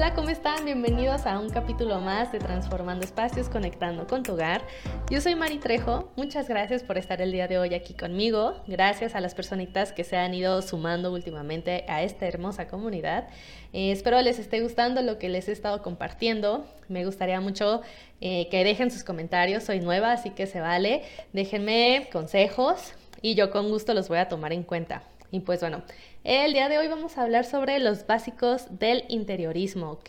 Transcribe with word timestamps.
Hola, 0.00 0.14
¿cómo 0.14 0.30
están? 0.30 0.64
Bienvenidos 0.64 1.26
a 1.26 1.38
un 1.38 1.50
capítulo 1.50 2.00
más 2.00 2.32
de 2.32 2.38
Transformando 2.38 3.04
Espacios, 3.04 3.50
Conectando 3.50 4.06
con 4.06 4.22
tu 4.22 4.32
Hogar. 4.32 4.62
Yo 5.10 5.20
soy 5.20 5.34
Mari 5.34 5.58
Trejo, 5.58 6.10
muchas 6.16 6.48
gracias 6.48 6.82
por 6.82 6.96
estar 6.96 7.20
el 7.20 7.32
día 7.32 7.46
de 7.48 7.58
hoy 7.58 7.74
aquí 7.74 7.92
conmigo. 7.92 8.54
Gracias 8.66 9.14
a 9.14 9.20
las 9.20 9.34
personitas 9.34 9.92
que 9.92 10.02
se 10.04 10.16
han 10.16 10.32
ido 10.32 10.62
sumando 10.62 11.12
últimamente 11.12 11.84
a 11.86 12.02
esta 12.02 12.26
hermosa 12.26 12.66
comunidad. 12.66 13.28
Eh, 13.74 13.92
espero 13.92 14.22
les 14.22 14.38
esté 14.38 14.62
gustando 14.62 15.02
lo 15.02 15.18
que 15.18 15.28
les 15.28 15.48
he 15.48 15.52
estado 15.52 15.82
compartiendo. 15.82 16.64
Me 16.88 17.04
gustaría 17.04 17.38
mucho 17.42 17.82
eh, 18.22 18.48
que 18.48 18.64
dejen 18.64 18.90
sus 18.90 19.04
comentarios. 19.04 19.64
Soy 19.64 19.80
nueva, 19.80 20.12
así 20.12 20.30
que 20.30 20.46
se 20.46 20.62
vale. 20.62 21.02
Déjenme 21.34 22.08
consejos 22.10 22.94
y 23.20 23.34
yo 23.34 23.50
con 23.50 23.68
gusto 23.68 23.92
los 23.92 24.08
voy 24.08 24.16
a 24.16 24.30
tomar 24.30 24.54
en 24.54 24.62
cuenta. 24.62 25.02
Y 25.30 25.40
pues 25.40 25.60
bueno, 25.60 25.82
el 26.24 26.52
día 26.52 26.68
de 26.68 26.78
hoy 26.78 26.88
vamos 26.88 27.16
a 27.16 27.22
hablar 27.22 27.44
sobre 27.44 27.78
los 27.78 28.06
básicos 28.06 28.66
del 28.78 29.04
interiorismo, 29.08 29.92
¿ok? 29.92 30.08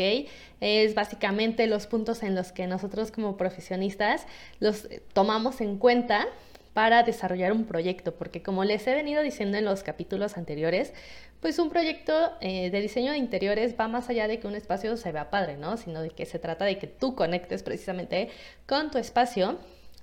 Es 0.60 0.96
básicamente 0.96 1.68
los 1.68 1.88
puntos 1.88 2.24
en 2.24 2.36
los 2.36 2.52
que 2.52 2.68
nosotros 2.68 3.12
como 3.12 3.38
profesionistas 3.38 4.26
los 4.60 4.88
tomamos 5.14 5.62
en 5.62 5.78
cuenta 5.78 6.28
para 6.74 7.04
desarrollar 7.04 7.52
un 7.52 7.66
proyecto, 7.66 8.16
porque 8.16 8.42
como 8.42 8.64
les 8.64 8.88
he 8.88 8.96
venido 8.96 9.22
diciendo 9.22 9.58
en 9.58 9.66
los 9.66 9.84
capítulos 9.84 10.38
anteriores, 10.38 10.94
pues 11.42 11.60
un 11.60 11.70
proyecto 11.70 12.32
eh, 12.40 12.70
de 12.70 12.82
diseño 12.82 13.12
de 13.12 13.18
interiores 13.18 13.76
va 13.80 13.88
más 13.88 14.10
allá 14.10 14.28
de 14.28 14.40
que 14.40 14.48
un 14.48 14.56
espacio 14.56 14.96
se 14.96 15.12
vea 15.12 15.30
padre, 15.30 15.58
¿no? 15.58 15.76
Sino 15.78 16.02
de 16.02 16.12
que 16.12 16.26
se 16.26 16.40
trata 16.40 16.66
de 16.66 16.78
que 16.78 16.88
tú 16.88 17.16
conectes 17.16 17.64
precisamente 17.64 18.30
con 18.68 18.90
tu 18.90 18.98
espacio. 18.98 19.58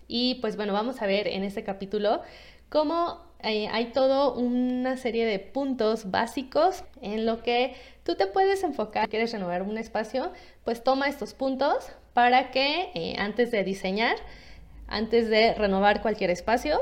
Y 0.09 0.37
pues 0.37 0.57
bueno, 0.57 0.73
vamos 0.73 1.01
a 1.01 1.07
ver 1.07 1.29
en 1.29 1.45
este 1.45 1.65
capítulo 1.65 2.23
cómo 2.69 3.28
eh, 3.41 3.69
hay 3.71 3.87
todo 3.93 4.35
una 4.35 4.97
serie 4.97 5.25
de 5.25 5.39
puntos 5.39 6.11
básicos 6.11 6.83
en 7.03 7.25
lo 7.25 7.43
que 7.43 7.75
tú 8.03 8.17
te 8.17 8.27
puedes 8.27 8.65
enfocar. 8.65 9.09
quieres 9.09 9.33
renovar 9.33 9.63
un 9.63 9.79
espacio, 9.79 10.33
pues 10.65 10.83
toma 10.83 11.09
estos 11.09 11.35
puntos 11.35 11.89
para 12.15 12.51
que 12.51 12.91
eh, 12.95 13.15
antes 13.19 13.53
de 13.53 13.63
diseñar, 13.63 14.17
antes 14.89 15.29
de 15.29 15.55
renovar 15.55 16.03
cualquier 16.03 16.31
espacio, 16.31 16.81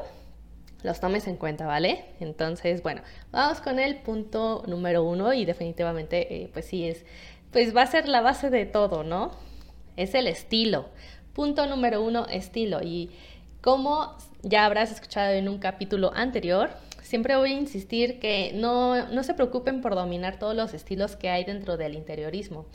los 0.82 1.00
tomes 1.00 1.26
en 1.26 1.36
cuenta, 1.36 1.66
¿vale? 1.66 2.06
Entonces, 2.20 2.82
bueno, 2.82 3.02
vamos 3.32 3.60
con 3.60 3.78
el 3.78 3.96
punto 3.96 4.62
número 4.66 5.02
uno 5.04 5.34
y 5.34 5.44
definitivamente, 5.44 6.42
eh, 6.42 6.50
pues 6.52 6.64
sí, 6.66 6.88
es, 6.88 7.04
pues 7.50 7.76
va 7.76 7.82
a 7.82 7.86
ser 7.86 8.08
la 8.08 8.22
base 8.22 8.48
de 8.48 8.64
todo, 8.64 9.04
¿no? 9.04 9.32
Es 9.96 10.14
el 10.14 10.26
estilo. 10.26 10.88
Punto 11.34 11.66
número 11.66 12.02
uno, 12.02 12.26
estilo. 12.28 12.82
Y 12.82 13.10
como 13.66 14.14
ya 14.44 14.64
habrás 14.64 14.92
escuchado 14.92 15.32
en 15.32 15.48
un 15.48 15.58
capítulo 15.58 16.12
anterior, 16.14 16.70
siempre 17.02 17.34
voy 17.34 17.50
a 17.50 17.58
insistir 17.58 18.20
que 18.20 18.52
no, 18.54 19.08
no 19.08 19.24
se 19.24 19.34
preocupen 19.34 19.80
por 19.80 19.96
dominar 19.96 20.38
todos 20.38 20.54
los 20.54 20.72
estilos 20.72 21.16
que 21.16 21.30
hay 21.30 21.42
dentro 21.42 21.76
del 21.76 21.96
interiorismo. 21.96 22.66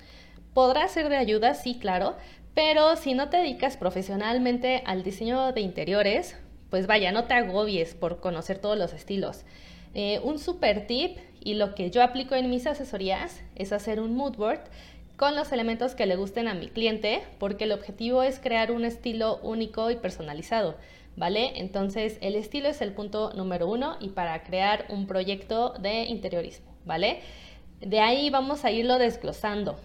Podrá 0.54 0.90
ser 0.90 1.08
de 1.08 1.16
ayuda, 1.16 1.54
sí, 1.54 1.80
claro, 1.80 2.18
pero 2.56 2.98
si 2.98 3.14
no 3.14 3.30
te 3.30 3.38
dedicas 3.38 3.78
profesionalmente 3.78 4.84
al 4.86 5.02
diseño 5.02 5.54
de 5.54 5.62
interiores, 5.62 6.36
pues 6.70 6.88
vaya, 6.88 7.14
no 7.14 7.24
te 7.24 7.36
agobies 7.36 7.96
por 7.96 8.20
conocer 8.20 8.60
todos 8.60 8.78
los 8.78 8.92
estilos. 8.92 9.46
Eh, 9.94 10.20
un 10.26 10.40
super 10.40 10.88
tip 10.88 11.20
y 11.40 11.54
lo 11.54 11.74
que 11.74 11.90
yo 11.90 12.04
aplico 12.04 12.36
en 12.36 12.50
mis 12.50 12.68
asesorías 12.68 13.42
es 13.56 13.72
hacer 13.72 14.02
un 14.02 14.14
mood 14.14 14.36
board 14.36 14.64
con 15.18 15.36
los 15.36 15.52
elementos 15.52 15.96
que 15.96 16.06
le 16.06 16.16
gusten 16.16 16.48
a 16.48 16.54
mi 16.54 16.68
cliente, 16.70 17.24
porque 17.40 17.66
el 17.66 17.72
objetivo 17.72 18.24
es 18.24 18.40
crear 18.40 18.72
un 18.72 18.86
estilo 18.86 19.40
único 19.44 19.92
y 19.92 19.96
personalizado, 19.96 20.76
¿vale? 21.16 21.54
Entonces, 21.60 22.18
el 22.22 22.36
estilo 22.36 22.70
es 22.70 22.82
el 22.82 22.94
punto 22.94 23.32
número 23.34 23.68
uno 23.68 23.98
y 24.00 24.10
para 24.10 24.44
crear 24.44 24.86
un 24.90 25.08
proyecto 25.08 25.74
de 25.80 26.06
interiorismo, 26.06 26.76
¿vale? 26.86 27.22
De 27.80 28.00
ahí 28.00 28.30
vamos 28.30 28.66
a 28.66 28.72
irlo 28.72 28.98
desglosando. 28.98 29.78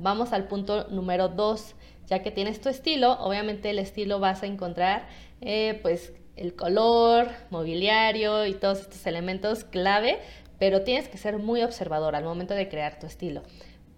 Vamos 0.00 0.32
al 0.32 0.48
punto 0.48 0.88
número 0.88 1.28
dos. 1.28 1.74
Ya 2.06 2.22
que 2.22 2.30
tienes 2.30 2.60
tu 2.60 2.68
estilo, 2.68 3.12
obviamente 3.20 3.70
el 3.70 3.78
estilo 3.78 4.20
vas 4.20 4.42
a 4.42 4.46
encontrar, 4.46 5.06
eh, 5.40 5.78
pues, 5.82 6.12
el 6.36 6.54
color, 6.54 7.28
mobiliario 7.50 8.46
y 8.46 8.54
todos 8.54 8.80
estos 8.80 9.06
elementos 9.06 9.64
clave, 9.64 10.18
pero 10.58 10.82
tienes 10.82 11.08
que 11.08 11.18
ser 11.18 11.38
muy 11.38 11.62
observador 11.62 12.16
al 12.16 12.24
momento 12.24 12.54
de 12.54 12.68
crear 12.68 12.98
tu 12.98 13.06
estilo. 13.06 13.42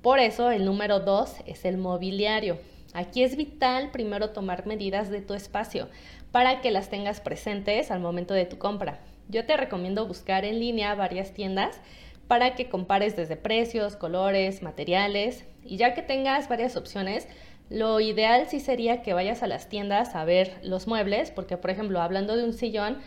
Por 0.04 0.18
eso 0.18 0.50
el 0.50 0.66
número 0.66 1.00
dos 1.00 1.36
es 1.46 1.64
el 1.64 1.78
mobiliario. 1.78 2.58
Aquí 2.92 3.22
es 3.22 3.38
vital 3.38 3.90
primero 3.90 4.32
tomar 4.32 4.66
medidas 4.66 5.08
de 5.08 5.22
tu 5.22 5.32
espacio 5.32 5.88
para 6.30 6.60
que 6.60 6.70
las 6.70 6.90
tengas 6.90 7.22
presentes 7.22 7.90
al 7.90 8.00
momento 8.00 8.34
de 8.34 8.44
tu 8.44 8.58
compra. 8.58 9.00
Yo 9.30 9.46
te 9.46 9.56
recomiendo 9.56 10.06
buscar 10.06 10.44
en 10.44 10.60
línea 10.60 10.94
varias 10.94 11.32
tiendas 11.32 11.80
para 12.28 12.54
que 12.54 12.68
compares 12.68 13.16
desde 13.16 13.38
precios, 13.38 13.96
colores, 13.96 14.62
materiales 14.62 15.46
y 15.64 15.78
ya 15.78 15.94
que 15.94 16.02
tengas 16.02 16.50
varias 16.50 16.76
opciones, 16.76 17.26
lo 17.70 17.98
ideal 17.98 18.44
sí 18.46 18.60
sería 18.60 19.00
que 19.00 19.14
vayas 19.14 19.42
a 19.42 19.46
las 19.46 19.70
tiendas 19.70 20.14
a 20.14 20.26
ver 20.26 20.58
los 20.62 20.86
muebles, 20.86 21.30
porque 21.30 21.56
por 21.56 21.70
ejemplo, 21.70 22.02
hablando 22.02 22.36
de 22.36 22.44
un 22.44 22.52
sillón, 22.52 22.98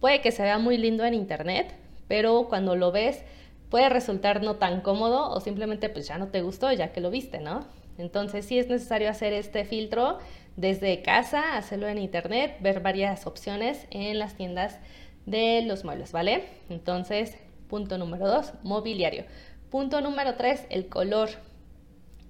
puede 0.00 0.22
que 0.22 0.32
se 0.32 0.42
vea 0.42 0.56
muy 0.56 0.78
lindo 0.78 1.04
en 1.04 1.12
internet, 1.12 1.74
pero 2.08 2.46
cuando 2.48 2.76
lo 2.76 2.92
ves 2.92 3.26
puede 3.70 3.88
resultar 3.88 4.42
no 4.42 4.56
tan 4.56 4.80
cómodo 4.80 5.30
o 5.30 5.40
simplemente 5.40 5.88
pues 5.88 6.06
ya 6.06 6.18
no 6.18 6.28
te 6.28 6.42
gustó 6.42 6.72
ya 6.72 6.92
que 6.92 7.00
lo 7.00 7.10
viste, 7.10 7.40
¿no? 7.40 7.66
Entonces 7.98 8.44
sí 8.44 8.58
es 8.58 8.68
necesario 8.68 9.08
hacer 9.08 9.32
este 9.32 9.64
filtro 9.64 10.18
desde 10.56 11.02
casa, 11.02 11.56
hacerlo 11.56 11.88
en 11.88 11.98
internet, 11.98 12.56
ver 12.60 12.80
varias 12.80 13.26
opciones 13.26 13.86
en 13.90 14.18
las 14.18 14.34
tiendas 14.34 14.78
de 15.26 15.62
los 15.62 15.84
muebles, 15.84 16.12
¿vale? 16.12 16.44
Entonces, 16.68 17.36
punto 17.68 17.98
número 17.98 18.28
dos, 18.28 18.52
mobiliario. 18.62 19.24
Punto 19.70 20.00
número 20.00 20.36
tres, 20.36 20.64
el 20.70 20.88
color. 20.88 21.28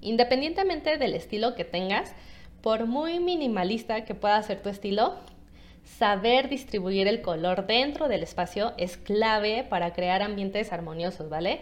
Independientemente 0.01 0.99
del 0.99 1.15
estilo 1.15 1.55
que 1.55 1.65
tengas, 1.65 2.15
por 2.63 2.87
muy 2.87 3.21
minimalista 3.21 4.05
que 4.05 4.15
pueda 4.15 4.43
ser 4.43 4.63
tu 4.63 4.69
estilo, 4.69 5.15
saber 5.87 6.49
distribuir 6.49 7.07
el 7.07 7.23
color 7.23 7.67
dentro 7.67 8.09
del 8.09 8.23
espacio 8.23 8.75
es 8.77 8.97
clave 8.97 9.65
para 9.69 9.93
crear 9.93 10.21
ambientes 10.21 10.73
armoniosos, 10.73 11.31
¿vale? 11.31 11.61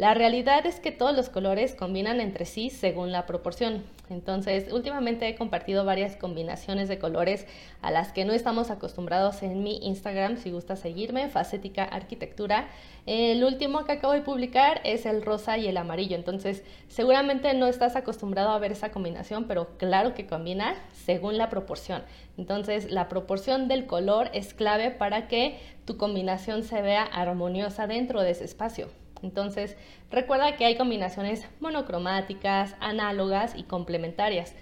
La 0.00 0.14
realidad 0.14 0.64
es 0.64 0.80
que 0.80 0.92
todos 0.92 1.14
los 1.14 1.28
colores 1.28 1.74
combinan 1.74 2.22
entre 2.22 2.46
sí 2.46 2.70
según 2.70 3.12
la 3.12 3.26
proporción. 3.26 3.84
Entonces, 4.08 4.72
últimamente 4.72 5.28
he 5.28 5.34
compartido 5.34 5.84
varias 5.84 6.16
combinaciones 6.16 6.88
de 6.88 6.98
colores 6.98 7.46
a 7.82 7.90
las 7.90 8.10
que 8.10 8.24
no 8.24 8.32
estamos 8.32 8.70
acostumbrados 8.70 9.42
en 9.42 9.62
mi 9.62 9.76
Instagram. 9.82 10.38
Si 10.38 10.52
gusta 10.52 10.74
seguirme, 10.76 11.28
Facética 11.28 11.84
Arquitectura. 11.84 12.68
El 13.04 13.44
último 13.44 13.84
que 13.84 13.92
acabo 13.92 14.14
de 14.14 14.22
publicar 14.22 14.80
es 14.84 15.04
el 15.04 15.20
rosa 15.20 15.58
y 15.58 15.68
el 15.68 15.76
amarillo. 15.76 16.16
Entonces, 16.16 16.64
seguramente 16.88 17.52
no 17.52 17.66
estás 17.66 17.94
acostumbrado 17.94 18.52
a 18.52 18.58
ver 18.58 18.72
esa 18.72 18.92
combinación, 18.92 19.44
pero 19.44 19.76
claro 19.76 20.14
que 20.14 20.26
combina 20.26 20.76
según 20.94 21.36
la 21.36 21.50
proporción. 21.50 22.04
Entonces, 22.38 22.90
la 22.90 23.10
proporción 23.10 23.68
del 23.68 23.84
color 23.84 24.30
es 24.32 24.54
clave 24.54 24.92
para 24.92 25.28
que 25.28 25.58
tu 25.84 25.98
combinación 25.98 26.64
se 26.64 26.80
vea 26.80 27.02
armoniosa 27.02 27.86
dentro 27.86 28.22
de 28.22 28.30
ese 28.30 28.44
espacio. 28.44 28.88
Entonces, 29.22 29.76
recuerda 30.10 30.56
que 30.56 30.64
hay 30.64 30.76
combinaciones 30.76 31.46
monocromáticas, 31.60 32.74
análogas 32.80 33.54
y 33.56 33.64
complementarias. 33.64 34.54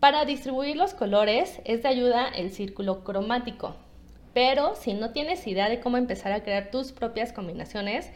Para 0.00 0.24
distribuir 0.24 0.76
los 0.76 0.94
colores 0.94 1.60
es 1.64 1.82
de 1.82 1.88
ayuda 1.88 2.28
el 2.28 2.50
círculo 2.50 3.04
cromático, 3.04 3.74
pero 4.32 4.74
si 4.74 4.94
no 4.94 5.10
tienes 5.10 5.46
idea 5.46 5.68
de 5.68 5.80
cómo 5.80 5.96
empezar 5.96 6.32
a 6.32 6.42
crear 6.42 6.70
tus 6.70 6.92
propias 6.92 7.32
combinaciones, 7.32 8.10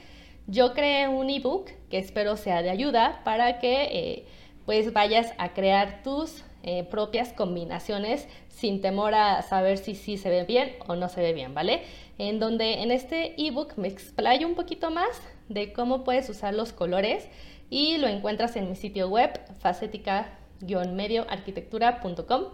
yo 0.46 0.74
creé 0.74 1.08
un 1.08 1.30
ebook 1.30 1.70
que 1.90 1.98
espero 1.98 2.36
sea 2.36 2.62
de 2.62 2.70
ayuda 2.70 3.20
para 3.24 3.58
que 3.58 3.84
eh, 3.84 4.26
pues 4.66 4.92
vayas 4.92 5.32
a 5.38 5.52
crear 5.52 6.02
tus 6.02 6.44
eh, 6.62 6.84
propias 6.84 7.32
combinaciones 7.32 8.28
sin 8.48 8.80
temor 8.80 9.14
a 9.14 9.42
saber 9.42 9.78
si 9.78 9.94
sí 9.94 10.16
se 10.16 10.30
ve 10.30 10.44
bien 10.44 10.72
o 10.86 10.96
no 10.96 11.08
se 11.08 11.20
ve 11.20 11.32
bien, 11.32 11.52
¿vale? 11.52 11.82
En 12.18 12.38
donde 12.38 12.82
en 12.82 12.90
este 12.90 13.34
ebook 13.36 13.76
me 13.76 13.88
explayo 13.88 14.46
un 14.46 14.54
poquito 14.54 14.90
más 14.90 15.20
de 15.48 15.72
cómo 15.72 16.04
puedes 16.04 16.28
usar 16.28 16.54
los 16.54 16.72
colores 16.72 17.28
y 17.70 17.96
lo 17.98 18.08
encuentras 18.08 18.56
en 18.56 18.68
mi 18.68 18.74
sitio 18.76 19.08
web 19.08 19.40
facética-medioarquitectura.com 19.60 22.44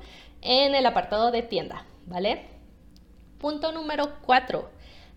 en 0.42 0.74
el 0.74 0.86
apartado 0.86 1.30
de 1.30 1.42
tienda, 1.42 1.84
¿vale? 2.06 2.46
Punto 3.38 3.72
número 3.72 4.12
4, 4.22 4.70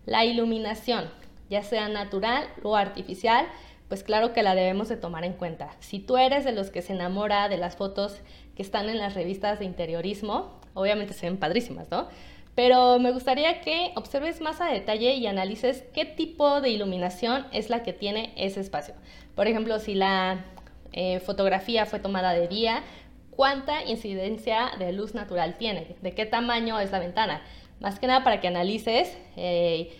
la 0.06 0.24
iluminación, 0.24 1.10
ya 1.50 1.62
sea 1.62 1.88
natural 1.88 2.46
o 2.62 2.76
artificial, 2.76 3.46
pues 3.88 4.02
claro 4.02 4.32
que 4.32 4.42
la 4.42 4.54
debemos 4.54 4.88
de 4.88 4.96
tomar 4.96 5.24
en 5.24 5.34
cuenta. 5.34 5.76
Si 5.80 5.98
tú 5.98 6.16
eres 6.16 6.44
de 6.44 6.52
los 6.52 6.70
que 6.70 6.82
se 6.82 6.94
enamora 6.94 7.48
de 7.48 7.58
las 7.58 7.76
fotos 7.76 8.20
que 8.56 8.62
están 8.62 8.88
en 8.88 8.98
las 8.98 9.14
revistas 9.14 9.58
de 9.58 9.66
interiorismo, 9.66 10.60
obviamente 10.74 11.14
se 11.14 11.26
ven 11.26 11.38
padrísimas, 11.38 11.90
¿no? 11.90 12.08
Pero 12.54 12.98
me 12.98 13.10
gustaría 13.10 13.60
que 13.60 13.92
observes 13.96 14.40
más 14.40 14.60
a 14.60 14.66
detalle 14.66 15.14
y 15.14 15.26
analices 15.26 15.84
qué 15.92 16.04
tipo 16.04 16.60
de 16.60 16.70
iluminación 16.70 17.46
es 17.52 17.68
la 17.68 17.82
que 17.82 17.92
tiene 17.92 18.32
ese 18.36 18.60
espacio. 18.60 18.94
Por 19.34 19.48
ejemplo, 19.48 19.78
si 19.80 19.94
la 19.94 20.44
eh, 20.92 21.18
fotografía 21.20 21.86
fue 21.86 21.98
tomada 21.98 22.32
de 22.32 22.46
día, 22.46 22.84
cuánta 23.30 23.84
incidencia 23.84 24.70
de 24.78 24.92
luz 24.92 25.14
natural 25.14 25.56
tiene, 25.58 25.96
de 26.00 26.12
qué 26.12 26.26
tamaño 26.26 26.78
es 26.78 26.92
la 26.92 27.00
ventana. 27.00 27.42
Más 27.80 27.98
que 27.98 28.06
nada 28.06 28.22
para 28.22 28.40
que 28.40 28.46
analices 28.46 29.16
eh, 29.36 29.92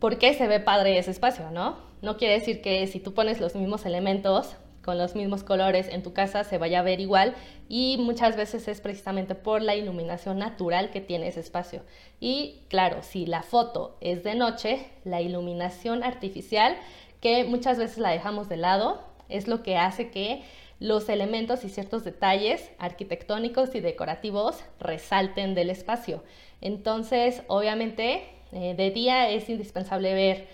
por 0.00 0.18
qué 0.18 0.34
se 0.34 0.48
ve 0.48 0.58
padre 0.58 0.98
ese 0.98 1.12
espacio, 1.12 1.50
¿no? 1.52 1.78
No 2.02 2.16
quiere 2.16 2.34
decir 2.34 2.60
que 2.60 2.86
si 2.88 2.98
tú 2.98 3.14
pones 3.14 3.40
los 3.40 3.54
mismos 3.54 3.86
elementos 3.86 4.56
con 4.86 4.96
los 4.96 5.16
mismos 5.16 5.42
colores 5.42 5.88
en 5.90 6.04
tu 6.04 6.14
casa 6.14 6.44
se 6.44 6.56
vaya 6.56 6.78
a 6.78 6.82
ver 6.82 7.00
igual 7.00 7.34
y 7.68 7.98
muchas 7.98 8.36
veces 8.36 8.68
es 8.68 8.80
precisamente 8.80 9.34
por 9.34 9.60
la 9.60 9.74
iluminación 9.74 10.38
natural 10.38 10.90
que 10.90 11.00
tiene 11.00 11.26
ese 11.26 11.40
espacio. 11.40 11.82
Y 12.20 12.60
claro, 12.68 13.02
si 13.02 13.26
la 13.26 13.42
foto 13.42 13.98
es 14.00 14.22
de 14.22 14.36
noche, 14.36 14.86
la 15.04 15.20
iluminación 15.20 16.04
artificial, 16.04 16.76
que 17.20 17.42
muchas 17.42 17.78
veces 17.78 17.98
la 17.98 18.10
dejamos 18.10 18.48
de 18.48 18.56
lado, 18.58 19.02
es 19.28 19.48
lo 19.48 19.64
que 19.64 19.76
hace 19.76 20.10
que 20.10 20.44
los 20.78 21.08
elementos 21.08 21.64
y 21.64 21.68
ciertos 21.68 22.04
detalles 22.04 22.70
arquitectónicos 22.78 23.74
y 23.74 23.80
decorativos 23.80 24.62
resalten 24.78 25.54
del 25.56 25.70
espacio. 25.70 26.22
Entonces, 26.60 27.42
obviamente, 27.48 28.22
eh, 28.52 28.74
de 28.76 28.90
día 28.92 29.30
es 29.30 29.48
indispensable 29.48 30.14
ver 30.14 30.46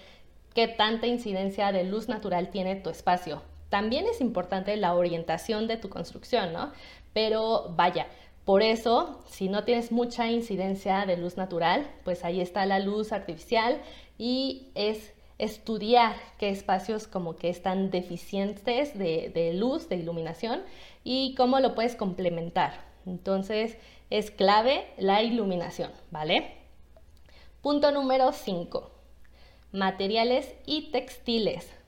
qué 0.55 0.69
tanta 0.69 1.07
incidencia 1.07 1.71
de 1.71 1.85
luz 1.85 2.09
natural 2.09 2.49
tiene 2.49 2.77
tu 2.77 2.89
espacio. 2.89 3.43
También 3.73 4.05
es 4.05 4.21
importante 4.21 4.77
la 4.77 4.93
orientación 4.93 5.67
de 5.67 5.79
tu 5.79 5.89
construcción, 5.89 6.53
¿no? 6.53 6.73
Pero 7.15 7.73
vaya, 7.75 8.07
por 8.45 8.63
eso, 8.63 9.25
si 9.31 9.49
no 9.49 9.65
tienes 9.65 9.93
mucha 9.93 10.31
incidencia 10.31 11.07
de 11.07 11.17
luz 11.17 11.39
natural, 11.39 11.91
pues 12.05 12.23
ahí 12.23 12.43
está 12.43 12.67
la 12.67 12.81
luz 12.81 13.13
artificial 13.13 13.81
y 14.19 14.73
es 14.75 15.15
estudiar 15.39 16.17
qué 16.37 16.51
espacios 16.51 17.07
como 17.07 17.37
que 17.37 17.49
están 17.49 17.91
deficientes 17.91 18.99
de, 18.99 19.53
luz, 19.55 19.89
de 19.89 19.97
iluminación 19.97 20.61
y 21.03 21.35
cómo 21.35 21.59
lo 21.59 21.75
puedes 21.75 21.97
complementar. 21.97 22.75
Entonces 23.07 23.79
es 24.11 24.31
clave 24.31 24.85
la 24.99 25.23
iluminación, 25.23 25.93
¿vale? 26.11 26.59
Punto 27.63 27.91
número 27.91 28.33
5. 28.33 28.91
Materiales 29.73 30.55
y 30.67 30.91
textiles. 30.91 31.82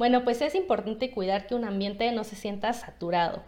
Bueno, 0.00 0.24
pues 0.24 0.40
es 0.40 0.54
importante 0.54 1.10
cuidar 1.10 1.46
que 1.46 1.54
un 1.54 1.66
ambiente 1.66 2.10
no 2.10 2.24
se 2.24 2.34
sienta 2.34 2.72
saturado 2.72 3.42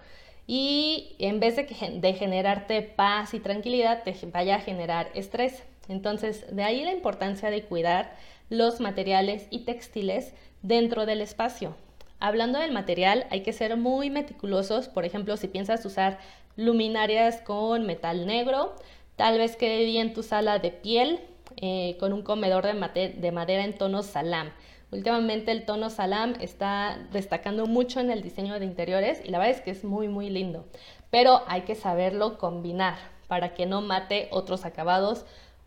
y 0.47 1.17
en 1.19 1.41
vez 1.41 1.57
de, 1.57 1.65
de 1.99 2.13
generarte 2.13 2.83
paz 2.83 3.33
y 3.33 3.41
tranquilidad, 3.41 4.03
te 4.03 4.15
vaya 4.27 4.57
a 4.57 4.61
generar 4.61 5.09
estrés. 5.15 5.63
Entonces, 5.89 6.45
de 6.55 6.63
ahí 6.63 6.85
la 6.85 6.93
importancia 6.93 7.49
de 7.49 7.63
cuidar 7.63 8.15
los 8.51 8.81
materiales 8.81 9.47
y 9.49 9.61
textiles 9.61 10.35
dentro 10.61 11.07
del 11.07 11.23
espacio. 11.23 11.75
Hablando 12.21 12.59
del 12.59 12.73
material, 12.73 13.27
hay 13.31 13.41
que 13.41 13.55
ser 13.55 13.79
muy 13.79 14.11
meticulosos. 14.11 14.89
Por 14.89 15.07
ejemplo, 15.07 15.39
si 15.39 15.49
piensas 15.49 15.83
usar 15.87 16.19
luminarias 16.57 17.41
con 17.41 17.87
metal 17.87 18.27
negro, 18.27 18.77
tal 19.17 19.39
vez 19.39 19.57
quede 19.57 19.87
bien 19.87 20.13
tu 20.13 20.23
sala 20.23 20.59
de 20.59 20.71
piel 20.71 21.21
eh, 21.57 21.97
con 21.99 22.13
un 22.13 22.21
comedor 22.21 22.67
de, 22.67 23.09
de 23.09 23.33
madera 23.33 23.65
en 23.65 23.73
tono 23.73 24.03
salam. 24.03 24.53
Últimamente 24.93 25.53
el 25.53 25.65
tono 25.65 25.89
salam 25.89 26.35
está 26.41 26.99
destacando 27.13 27.67
mucho 27.67 27.99
en 27.99 28.11
el 28.11 28.23
diseño 28.23 28.59
de 28.61 28.67
interiores 28.67 29.23
y 29.25 29.31
la 29.31 29.39
verdad 29.39 29.57
es 29.57 29.63
que 29.63 29.71
es 29.71 29.85
muy 29.85 30.07
muy 30.07 30.29
lindo. 30.29 30.67
Pero 31.11 31.41
hay 31.47 31.63
que 31.63 31.75
saberlo 31.75 32.37
combinar 32.37 32.99
para 33.27 33.55
que 33.55 33.65
no 33.65 33.81
mate 33.81 34.29
otros 34.31 34.67
acabados 34.67 35.25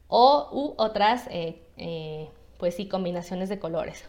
o 0.07 0.47
u 0.51 0.75
otras 0.77 1.27
eh, 1.31 1.59
eh, 1.77 2.29
pues 2.59 2.75
sí, 2.75 2.87
combinaciones 2.87 3.49
de 3.49 3.57
colores. 3.57 4.07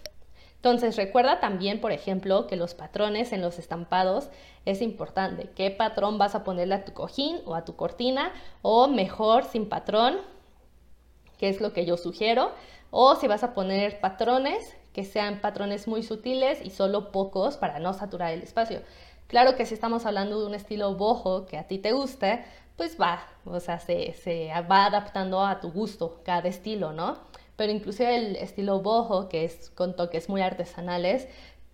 Entonces, 0.56 0.96
recuerda 0.96 1.40
también, 1.40 1.80
por 1.80 1.92
ejemplo, 1.92 2.46
que 2.46 2.56
los 2.56 2.74
patrones 2.74 3.32
en 3.32 3.40
los 3.40 3.58
estampados 3.58 4.28
es 4.66 4.82
importante. 4.82 5.48
¿Qué 5.54 5.70
patrón 5.70 6.18
vas 6.18 6.34
a 6.34 6.44
ponerle 6.44 6.74
a 6.74 6.84
tu 6.84 6.92
cojín 6.92 7.38
o 7.46 7.54
a 7.54 7.64
tu 7.64 7.76
cortina? 7.76 8.32
O 8.62 8.88
mejor, 8.88 9.44
sin 9.44 9.68
patrón, 9.68 10.16
que 11.38 11.48
es 11.48 11.60
lo 11.60 11.72
que 11.72 11.86
yo 11.86 11.96
sugiero. 11.96 12.50
O 12.90 13.14
si 13.14 13.28
vas 13.28 13.44
a 13.44 13.54
poner 13.54 14.00
patrones, 14.00 14.76
que 14.96 15.04
sean 15.04 15.42
patrones 15.42 15.86
muy 15.86 16.02
sutiles 16.02 16.64
y 16.64 16.70
solo 16.70 17.12
pocos 17.12 17.58
para 17.58 17.80
no 17.80 17.92
saturar 17.92 18.32
el 18.32 18.40
espacio. 18.42 18.80
Claro 19.26 19.54
que 19.54 19.66
si 19.66 19.74
estamos 19.74 20.06
hablando 20.06 20.40
de 20.40 20.46
un 20.46 20.54
estilo 20.54 20.94
boho 20.94 21.44
que 21.44 21.58
a 21.58 21.66
ti 21.68 21.76
te 21.76 21.92
guste, 21.92 22.46
pues 22.78 22.96
va, 22.98 23.20
o 23.44 23.60
sea, 23.60 23.78
se, 23.78 24.14
va 24.70 24.86
adaptando 24.86 25.44
a 25.44 25.60
tu 25.60 25.70
gusto 25.70 26.22
cada 26.24 26.48
estilo, 26.48 26.94
¿no? 26.94 27.18
pero 27.56 27.72
inclusive 27.72 28.16
el 28.16 28.36
estilo 28.36 28.80
boho, 28.80 29.28
que 29.28 29.44
es 29.44 29.68
con 29.70 29.96
toques 29.96 30.30
muy 30.30 30.40
artesanales, 30.40 31.28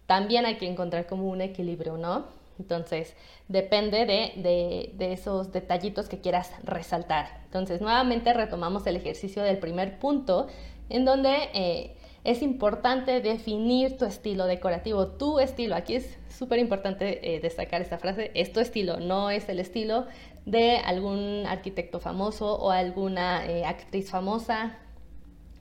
también 0.07 0.45
hay 0.45 0.57
que 0.57 0.69
encontrar 0.69 1.07
como 1.07 1.29
un 1.29 1.41
equilibrio, 1.41 1.97
¿no? 1.97 2.25
Entonces, 2.59 3.15
depende 3.49 4.05
de, 4.05 5.13
esos 5.13 5.53
detallitos 5.53 6.09
que 6.09 6.21
quieras 6.21 6.53
resaltar. 6.65 7.41
Entonces, 7.45 7.81
nuevamente 7.81 8.33
retomamos 8.33 8.87
el 8.87 8.97
ejercicio 8.97 9.43
del 9.43 9.59
primer 9.59 9.99
punto, 9.99 10.49
en 10.89 11.05
donde 11.05 11.35
eh, 11.55 11.97
es 12.25 12.43
importante 12.43 13.21
definir 13.21 13.97
tu 13.97 14.05
estilo 14.05 14.47
decorativo, 14.47 15.09
tu 15.09 15.41
estilo. 15.41 15.75
Aquí 15.75 15.97
es 15.97 16.19
súper 16.29 16.59
importante 16.59 17.35
eh, 17.35 17.41
destacar 17.41 17.83
esta 17.83 17.99
frase, 17.99 18.31
es 18.35 18.53
tu 18.53 18.61
estilo, 18.61 19.01
no 19.01 19.31
es 19.31 19.49
el 19.49 19.59
estilo 19.59 20.07
de 20.47 20.77
algún 20.79 21.45
arquitecto 21.47 22.01
famoso 22.01 22.55
o 22.57 22.71
alguna 22.71 23.47
eh, 23.47 23.65
actriz 23.65 24.11
famosa, 24.11 24.79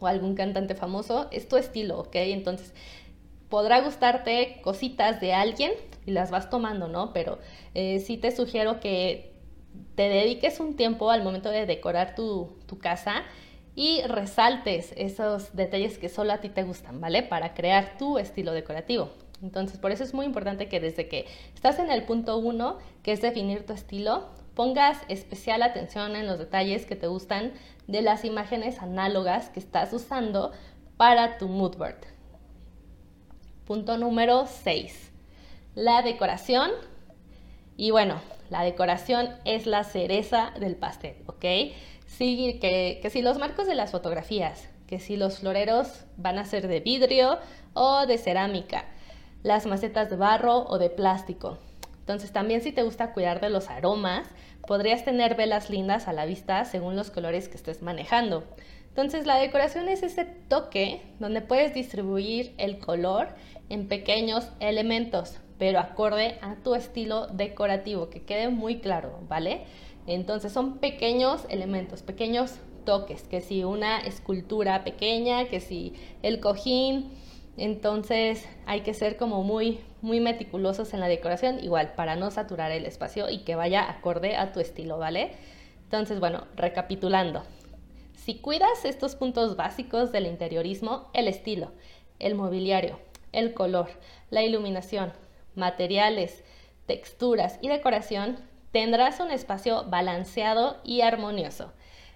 o 0.01 0.07
algún 0.07 0.35
cantante 0.35 0.75
famoso, 0.75 1.27
es 1.31 1.47
tu 1.47 1.57
estilo, 1.57 1.99
¿ok? 1.99 2.15
Entonces, 2.15 2.73
podrá 3.49 3.81
gustarte 3.81 4.59
cositas 4.63 5.21
de 5.21 5.33
alguien 5.33 5.71
y 6.05 6.11
las 6.11 6.31
vas 6.31 6.49
tomando, 6.49 6.87
¿no? 6.87 7.13
Pero 7.13 7.37
eh, 7.75 7.99
sí 7.99 8.17
te 8.17 8.35
sugiero 8.35 8.79
que 8.79 9.31
te 9.95 10.09
dediques 10.09 10.59
un 10.59 10.75
tiempo 10.75 11.11
al 11.11 11.23
momento 11.23 11.49
de 11.49 11.65
decorar 11.65 12.15
tu, 12.15 12.57
tu 12.65 12.79
casa 12.79 13.23
y 13.75 14.01
resaltes 14.03 14.93
esos 14.97 15.55
detalles 15.55 15.97
que 15.97 16.09
solo 16.09 16.33
a 16.33 16.39
ti 16.39 16.49
te 16.49 16.63
gustan, 16.63 16.99
¿vale? 16.99 17.23
Para 17.23 17.53
crear 17.53 17.97
tu 17.97 18.17
estilo 18.17 18.51
decorativo. 18.51 19.09
Entonces, 19.41 19.77
por 19.77 19.91
eso 19.91 20.03
es 20.03 20.13
muy 20.13 20.25
importante 20.25 20.67
que 20.67 20.79
desde 20.79 21.07
que 21.07 21.25
estás 21.55 21.79
en 21.79 21.89
el 21.89 22.03
punto 22.03 22.37
uno, 22.37 22.77
que 23.01 23.11
es 23.11 23.21
definir 23.21 23.65
tu 23.65 23.73
estilo, 23.73 24.27
pongas 24.55 24.99
especial 25.07 25.63
atención 25.63 26.15
en 26.15 26.27
los 26.27 26.37
detalles 26.37 26.85
que 26.85 26.95
te 26.95 27.07
gustan 27.07 27.53
de 27.87 28.01
las 28.01 28.25
imágenes 28.25 28.79
análogas 28.79 29.49
que 29.49 29.59
estás 29.59 29.93
usando 29.93 30.51
para 30.97 31.37
tu 31.37 31.47
mood 31.47 31.77
board. 31.77 32.01
Punto 33.65 33.97
número 33.97 34.45
6. 34.45 35.11
La 35.75 36.01
decoración. 36.01 36.71
Y 37.77 37.91
bueno, 37.91 38.21
la 38.49 38.63
decoración 38.63 39.29
es 39.45 39.65
la 39.65 39.83
cereza 39.83 40.51
del 40.59 40.75
pastel, 40.75 41.15
¿ok? 41.25 41.45
Sí, 42.17 42.59
que, 42.61 42.99
que 43.01 43.09
si 43.09 43.21
los 43.21 43.39
marcos 43.39 43.67
de 43.67 43.75
las 43.75 43.91
fotografías, 43.91 44.69
que 44.85 44.99
si 44.99 45.15
los 45.15 45.39
floreros 45.39 46.05
van 46.17 46.37
a 46.37 46.45
ser 46.45 46.67
de 46.67 46.81
vidrio 46.81 47.39
o 47.73 48.05
de 48.05 48.17
cerámica, 48.17 48.85
las 49.43 49.65
macetas 49.65 50.09
de 50.09 50.17
barro 50.17 50.65
o 50.67 50.77
de 50.77 50.89
plástico, 50.89 51.57
entonces 51.99 52.31
también 52.33 52.61
si 52.61 52.73
te 52.73 52.83
gusta 52.83 53.13
cuidar 53.13 53.39
de 53.39 53.49
los 53.49 53.69
aromas, 53.69 54.27
podrías 54.67 55.05
tener 55.05 55.35
velas 55.35 55.69
lindas 55.69 56.07
a 56.07 56.13
la 56.13 56.25
vista 56.25 56.65
según 56.65 56.95
los 56.95 57.09
colores 57.09 57.47
que 57.47 57.55
estés 57.55 57.81
manejando. 57.81 58.43
Entonces 58.89 59.25
la 59.25 59.37
decoración 59.37 59.87
es 59.87 60.03
ese 60.03 60.25
toque 60.25 61.01
donde 61.19 61.39
puedes 61.39 61.73
distribuir 61.73 62.53
el 62.57 62.79
color 62.79 63.29
en 63.69 63.87
pequeños 63.87 64.49
elementos, 64.59 65.39
pero 65.57 65.79
acorde 65.79 66.37
a 66.41 66.55
tu 66.55 66.75
estilo 66.75 67.27
decorativo, 67.27 68.09
que 68.09 68.23
quede 68.23 68.49
muy 68.49 68.79
claro, 68.79 69.19
¿vale? 69.29 69.61
Entonces 70.07 70.51
son 70.51 70.79
pequeños 70.79 71.45
elementos, 71.49 72.01
pequeños 72.01 72.55
toques, 72.85 73.23
que 73.23 73.41
si 73.41 73.63
una 73.63 73.99
escultura 73.99 74.83
pequeña, 74.83 75.45
que 75.45 75.59
si 75.59 75.93
el 76.23 76.39
cojín, 76.39 77.11
entonces 77.57 78.47
hay 78.65 78.81
que 78.81 78.93
ser 78.93 79.17
como 79.17 79.43
muy, 79.43 79.79
muy 80.01 80.19
meticulosos 80.19 80.93
en 80.93 80.99
la 80.99 81.07
decoración, 81.07 81.63
igual, 81.63 81.93
para 81.93 82.15
no 82.15 82.31
saturar 82.31 82.71
el 82.71 82.85
espacio 82.85 83.29
y 83.29 83.39
que 83.39 83.55
vaya 83.55 83.89
acorde 83.89 84.35
a 84.35 84.51
tu 84.51 84.59
estilo, 84.59 84.97
¿vale? 84.97 85.31
Entonces, 85.83 86.19
bueno, 86.19 86.45
recapitulando. 86.55 87.43
Si 88.15 88.35
cuidas 88.35 88.85
estos 88.85 89.15
puntos 89.15 89.55
básicos 89.55 90.11
del 90.11 90.27
interiorismo, 90.27 91.09
el 91.13 91.27
estilo, 91.27 91.71
el 92.19 92.35
mobiliario, 92.35 92.99
el 93.31 93.53
color, 93.53 93.89
la 94.29 94.43
iluminación, 94.43 95.11
materiales, 95.55 96.43
texturas 96.85 97.59
y 97.61 97.67
decoración, 97.67 98.37
tendrás 98.71 99.19
un 99.19 99.31
espacio 99.31 99.85
balanceado 99.89 100.77
y 100.83 101.01
armonioso. 101.01 101.71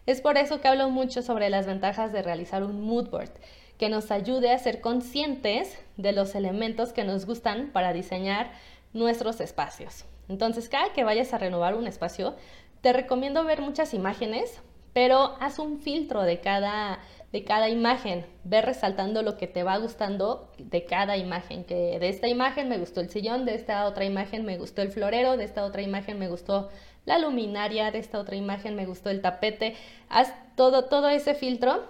Es 0.06 0.22
por 0.22 0.38
eso 0.38 0.62
que 0.62 0.68
hablo 0.68 0.90
mucho 0.90 1.22
sobre 1.22 1.50
las 1.50 1.66
ventajas 1.66 2.12
de 2.14 2.22
realizar 2.22 2.64
un 2.64 2.82
mood 2.82 3.10
board 3.10 3.32
que 3.78 3.90
nos 3.90 4.12
ayude 4.12 4.52
a 4.52 4.58
ser 4.58 4.80
conscientes 4.80 5.78
de 5.98 6.14
los 6.14 6.36
elementos 6.36 6.94
que 6.94 7.04
nos 7.04 7.26
gustan 7.26 7.72
para 7.74 7.92
diseñar 7.92 8.52
nuestros 8.94 9.42
espacios. 9.42 10.06
Entonces, 10.30 10.70
cada 10.70 10.94
que 10.94 11.04
vayas 11.04 11.34
a 11.34 11.38
renovar 11.38 11.76
un 11.76 11.88
espacio, 11.88 12.36
te 12.82 12.94
recomiendo 12.94 13.44
ver 13.44 13.62
muchas 13.62 13.94
imágenes, 13.94 14.62
pero 14.94 15.36
haz 15.40 15.60
un 15.60 15.80
filtro 15.80 16.22
de 16.22 16.40
cada, 16.40 17.00
de 17.32 17.44
cada 17.44 17.70
imagen. 17.70 18.26
Ve 18.44 18.62
resaltando 18.62 19.22
lo 19.22 19.38
que 19.38 19.48
te 19.48 19.64
va 19.64 19.78
gustando 19.78 20.52
de 20.58 20.86
cada 20.86 21.18
imagen. 21.18 21.64
Que 21.64 22.00
de 22.00 22.10
esta 22.10 22.28
imagen 22.28 22.70
me 22.70 22.78
gustó 22.78 23.02
el 23.02 23.10
sillón, 23.10 23.46
de 23.46 23.56
esta 23.56 23.86
otra 23.86 24.06
imagen 24.06 24.46
me 24.46 24.58
gustó 24.58 24.82
el 24.82 24.92
florero, 24.92 25.38
de 25.38 25.44
esta 25.44 25.66
otra 25.66 25.82
imagen 25.82 26.20
me 26.20 26.28
gustó 26.28 26.70
la 27.06 27.20
luminaria, 27.20 27.92
de 27.92 28.00
esta 28.00 28.20
otra 28.20 28.36
imagen 28.36 28.76
me 28.76 28.86
gustó 28.86 29.10
el 29.10 29.22
tapete. 29.22 29.76
Haz 30.10 30.34
todo, 30.56 30.86
todo 30.86 31.10
ese 31.10 31.36
filtro 31.36 31.84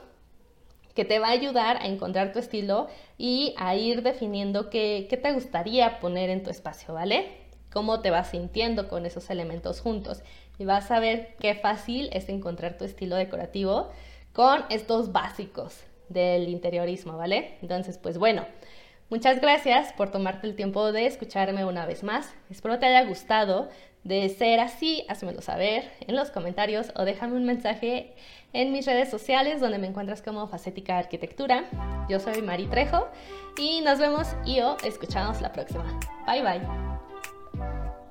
que 0.95 1.05
te 1.05 1.19
va 1.19 1.27
a 1.27 1.31
ayudar 1.31 1.77
a 1.77 1.87
encontrar 1.87 2.31
tu 2.31 2.39
estilo 2.39 2.87
y 3.17 3.53
a 3.57 3.75
ir 3.75 4.01
definiendo 4.01 4.69
qué, 4.69 5.07
qué 5.09 5.17
te 5.17 5.33
gustaría 5.33 5.99
poner 5.99 6.29
en 6.29 6.41
tu 6.41 6.49
espacio, 6.49 6.93
¿vale? 6.93 7.27
Cómo 7.71 8.01
te 8.01 8.09
vas 8.09 8.29
sintiendo 8.29 8.87
con 8.87 9.05
esos 9.05 9.29
elementos 9.29 9.81
juntos. 9.81 10.23
Y 10.57 10.63
vas 10.63 10.89
a 10.91 10.99
ver 10.99 11.35
qué 11.39 11.53
fácil 11.53 12.09
es 12.13 12.29
encontrar 12.29 12.77
tu 12.77 12.85
estilo 12.85 13.17
decorativo 13.17 13.89
con 14.35 14.65
estos 14.69 15.11
básicos 15.11 15.83
del 16.09 16.49
interiorismo, 16.49 17.17
¿vale? 17.17 17.57
Entonces, 17.61 17.97
pues 17.97 18.17
bueno, 18.17 18.45
muchas 19.09 19.39
gracias 19.41 19.93
por 19.93 20.11
tomarte 20.11 20.45
el 20.45 20.55
tiempo 20.55 20.91
de 20.91 21.07
escucharme 21.07 21.65
una 21.65 21.85
vez 21.85 22.03
más. 22.03 22.33
Espero 22.49 22.77
te 22.77 22.85
haya 22.85 23.07
gustado. 23.07 23.69
De 24.03 24.29
ser 24.29 24.59
así, 24.59 25.03
házmelo 25.09 25.41
saber 25.41 25.89
en 26.01 26.15
los 26.15 26.29
comentarios 26.29 26.91
o 26.95 27.05
déjame 27.05 27.37
un 27.37 27.45
mensaje 27.45 28.13
en 28.53 28.71
mis 28.71 28.85
redes 28.85 29.09
sociales 29.09 29.59
donde 29.59 29.79
me 29.79 29.87
encuentras 29.87 30.21
como 30.21 30.47
Facética 30.47 30.99
Arquitectura. 30.99 31.65
Yo 32.07 32.19
soy 32.19 32.43
Mari 32.43 32.67
Trejo 32.67 33.07
y 33.57 33.81
nos 33.81 33.97
vemos 33.97 34.27
y 34.45 34.59
o 34.59 34.77
escuchamos 34.83 35.41
la 35.41 35.51
próxima. 35.51 35.99
Bye 36.27 36.43
bye. 36.43 38.04